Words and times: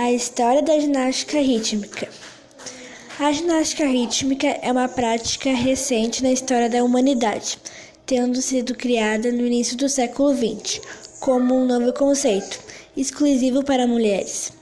A 0.00 0.12
história 0.12 0.62
da 0.62 0.78
ginástica 0.78 1.40
rítmica. 1.40 2.08
A 3.18 3.32
ginástica 3.32 3.84
rítmica 3.84 4.46
é 4.46 4.70
uma 4.70 4.86
prática 4.86 5.50
recente 5.50 6.22
na 6.22 6.30
história 6.30 6.70
da 6.70 6.84
humanidade, 6.84 7.58
tendo 8.06 8.40
sido 8.40 8.76
criada 8.76 9.32
no 9.32 9.44
início 9.44 9.76
do 9.76 9.88
século 9.88 10.32
XX 10.32 10.80
como 11.18 11.52
um 11.52 11.66
novo 11.66 11.92
conceito, 11.92 12.60
exclusivo 12.96 13.64
para 13.64 13.88
mulheres. 13.88 14.52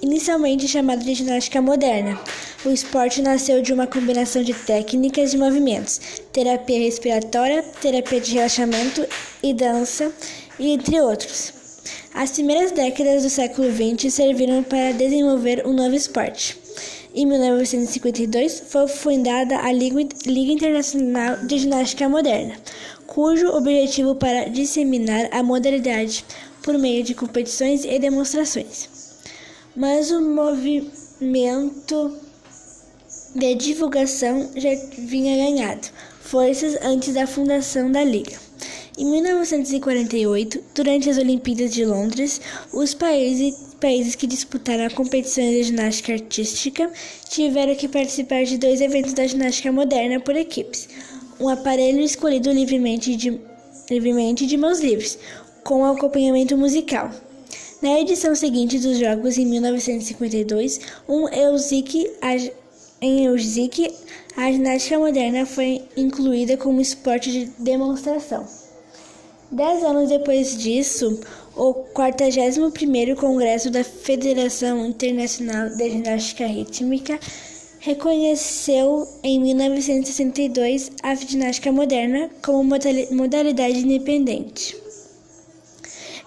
Inicialmente 0.00 0.66
chamado 0.66 1.04
de 1.04 1.12
ginástica 1.12 1.60
moderna, 1.60 2.18
o 2.64 2.70
esporte 2.70 3.20
nasceu 3.20 3.60
de 3.60 3.74
uma 3.74 3.86
combinação 3.86 4.42
de 4.42 4.54
técnicas 4.54 5.34
e 5.34 5.36
movimentos, 5.36 6.00
terapia 6.32 6.78
respiratória, 6.78 7.62
terapia 7.82 8.18
de 8.18 8.32
relaxamento 8.32 9.06
e 9.42 9.52
dança, 9.52 10.10
entre 10.58 10.98
outros. 11.02 11.59
As 12.12 12.32
primeiras 12.32 12.72
décadas 12.72 13.22
do 13.22 13.30
século 13.30 13.68
XX 13.70 14.12
serviram 14.12 14.62
para 14.62 14.92
desenvolver 14.92 15.66
um 15.66 15.72
novo 15.72 15.94
esporte. 15.94 16.58
Em 17.14 17.26
1952 17.26 18.64
foi 18.68 18.86
fundada 18.86 19.58
a 19.58 19.72
Liga 19.72 20.00
Internacional 20.52 21.38
de 21.38 21.58
Ginástica 21.58 22.08
Moderna, 22.08 22.54
cujo 23.06 23.48
objetivo 23.48 24.14
para 24.14 24.48
disseminar 24.48 25.28
a 25.32 25.42
modalidade 25.42 26.24
por 26.62 26.78
meio 26.78 27.02
de 27.02 27.14
competições 27.14 27.84
e 27.84 27.98
demonstrações. 27.98 28.88
Mas 29.74 30.10
o 30.10 30.20
movimento 30.20 32.16
de 33.34 33.54
divulgação 33.54 34.50
já 34.54 34.70
vinha 34.98 35.36
ganhado 35.36 35.88
forças 36.20 36.76
antes 36.82 37.14
da 37.14 37.26
fundação 37.26 37.90
da 37.90 38.04
Liga. 38.04 38.49
Em 38.98 39.04
1948, 39.06 40.62
durante 40.74 41.08
as 41.08 41.16
Olimpíadas 41.16 41.72
de 41.72 41.84
Londres, 41.84 42.40
os 42.72 42.92
países, 42.92 43.54
países 43.80 44.16
que 44.16 44.26
disputaram 44.26 44.84
a 44.84 44.90
competição 44.90 45.44
de 45.44 45.62
ginástica 45.62 46.12
artística 46.12 46.90
tiveram 47.28 47.74
que 47.76 47.88
participar 47.88 48.44
de 48.44 48.58
dois 48.58 48.80
eventos 48.80 49.12
da 49.12 49.26
ginástica 49.26 49.70
moderna 49.70 50.18
por 50.18 50.34
equipes. 50.36 50.88
Um 51.38 51.48
aparelho 51.48 52.00
escolhido 52.00 52.50
livremente 52.50 53.14
de, 53.14 53.40
livremente 53.88 54.44
de 54.44 54.56
mãos 54.56 54.80
livres, 54.80 55.18
com 55.62 55.84
acompanhamento 55.84 56.56
musical. 56.58 57.10
Na 57.80 57.98
edição 58.00 58.34
seguinte 58.34 58.78
dos 58.78 58.98
Jogos, 58.98 59.38
em 59.38 59.46
1952, 59.46 60.80
um 61.08 61.26
em 63.02 63.24
Elzik, 63.24 63.94
a 64.36 64.52
ginástica 64.52 64.98
moderna 64.98 65.46
foi 65.46 65.82
incluída 65.96 66.56
como 66.56 66.80
esporte 66.80 67.30
de 67.30 67.44
demonstração. 67.58 68.46
Dez 69.52 69.82
anos 69.82 70.08
depois 70.08 70.56
disso, 70.56 71.18
o 71.56 71.74
41º 71.92 73.16
Congresso 73.16 73.68
da 73.68 73.82
Federação 73.82 74.86
Internacional 74.86 75.70
de 75.70 75.90
Ginástica 75.90 76.46
Rítmica 76.46 77.18
reconheceu 77.80 79.08
em 79.24 79.40
1962 79.40 80.92
a 81.02 81.16
ginástica 81.16 81.72
moderna 81.72 82.30
como 82.44 82.62
modalidade 83.10 83.80
independente. 83.80 84.76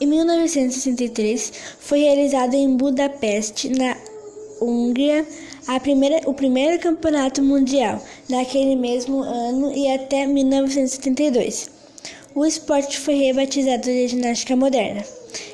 Em 0.00 0.06
1963, 0.06 1.52
foi 1.80 1.98
realizado 2.02 2.54
em 2.54 2.76
Budapeste, 2.76 3.68
na 3.68 3.96
Hungria, 4.60 5.26
primeira, 5.82 6.20
o 6.24 6.34
primeiro 6.34 6.80
campeonato 6.80 7.42
mundial, 7.42 8.00
naquele 8.28 8.76
mesmo 8.76 9.22
ano 9.22 9.72
e 9.72 9.90
até 9.90 10.24
1972 10.24 11.77
o 12.38 12.46
esporte 12.46 13.00
foi 13.00 13.14
rebatizado 13.14 13.82
de 13.82 14.06
ginástica 14.06 14.54
moderna. 14.54 15.04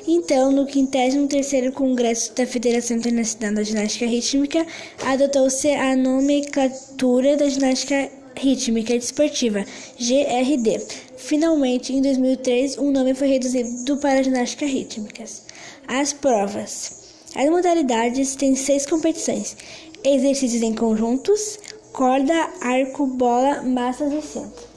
Então, 0.07 0.51
no 0.51 0.67
53º 0.67 1.71
Congresso 1.71 2.31
da 2.35 2.45
Federação 2.45 2.97
Internacional 2.97 3.55
da 3.55 3.63
Ginástica 3.63 4.05
Rítmica, 4.05 4.67
adotou-se 5.03 5.67
a 5.71 5.95
nomenclatura 5.95 7.35
da 7.37 7.49
ginástica 7.49 8.11
rítmica 8.35 8.93
desportiva, 8.93 9.65
GRD. 9.99 10.79
Finalmente, 11.17 11.91
em 11.91 12.03
2003, 12.03 12.77
o 12.77 12.83
um 12.83 12.91
nome 12.91 13.15
foi 13.15 13.29
reduzido 13.29 13.97
para 13.97 14.21
ginástica 14.21 14.67
rítmicas. 14.67 15.41
As 15.87 16.13
provas. 16.13 17.15
As 17.35 17.49
modalidades 17.49 18.35
têm 18.35 18.55
seis 18.55 18.85
competições: 18.85 19.57
exercícios 20.03 20.61
em 20.61 20.75
conjuntos, 20.75 21.57
corda, 21.91 22.47
arco, 22.61 23.07
bola, 23.07 23.63
massas 23.63 24.13
e 24.13 24.21
centro. 24.21 24.74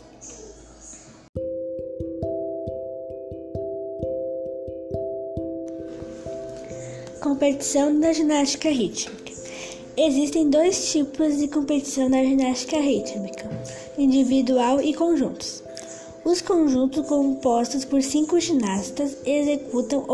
Competição 7.38 8.00
da 8.00 8.12
ginástica 8.12 8.68
rítmica. 8.68 9.32
Existem 9.96 10.50
dois 10.50 10.90
tipos 10.90 11.38
de 11.38 11.46
competição 11.46 12.08
na 12.08 12.24
ginástica 12.24 12.80
rítmica: 12.80 13.48
individual 13.96 14.82
e 14.82 14.92
conjuntos. 14.92 15.62
Os 16.24 16.42
conjuntos 16.42 17.06
compostos 17.06 17.84
por 17.84 18.02
cinco 18.02 18.40
ginastas 18.40 19.16
executam 19.24 20.04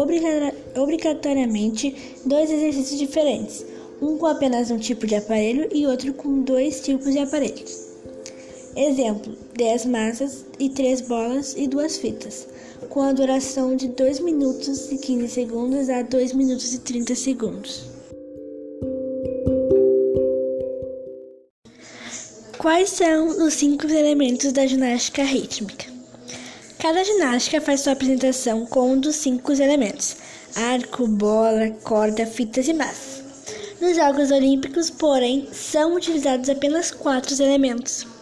obrigatoriamente 0.74 1.96
dois 2.26 2.50
exercícios 2.50 2.98
diferentes, 2.98 3.64
um 4.02 4.18
com 4.18 4.26
apenas 4.26 4.70
um 4.70 4.76
tipo 4.76 5.06
de 5.06 5.14
aparelho 5.14 5.66
e 5.72 5.86
outro 5.86 6.12
com 6.12 6.42
dois 6.42 6.82
tipos 6.82 7.10
de 7.10 7.20
aparelhos. 7.20 7.93
Exemplo: 8.76 9.36
10 9.56 9.86
massas 9.86 10.44
e 10.58 10.68
3 10.68 11.02
bolas 11.02 11.54
e 11.56 11.66
duas 11.66 11.96
fitas 11.96 12.46
com 12.88 13.02
a 13.02 13.12
duração 13.12 13.74
de 13.74 13.88
2 13.88 14.20
minutos 14.20 14.92
e 14.92 14.98
15 14.98 15.28
segundos 15.28 15.88
a 15.88 16.02
2 16.02 16.32
minutos 16.32 16.74
e 16.74 16.78
30 16.78 17.14
segundos. 17.14 17.84
Quais 22.58 22.90
são 22.90 23.44
os 23.44 23.54
cinco 23.54 23.86
elementos 23.86 24.52
da 24.52 24.66
ginástica 24.66 25.22
rítmica? 25.22 25.92
Cada 26.78 27.04
ginástica 27.04 27.60
faz 27.60 27.80
sua 27.80 27.92
apresentação 27.92 28.64
com 28.66 28.92
um 28.92 28.98
dos 29.00 29.16
cinco 29.16 29.52
elementos: 29.52 30.16
arco, 30.54 31.06
bola, 31.06 31.70
corda, 31.82 32.24
fitas 32.24 32.68
e 32.68 32.72
massas. 32.72 33.24
Nos 33.80 33.96
Jogos 33.96 34.30
Olímpicos, 34.30 34.88
porém, 34.88 35.48
são 35.52 35.94
utilizados 35.94 36.48
apenas 36.48 36.90
quatro 36.90 37.34
elementos. 37.42 38.13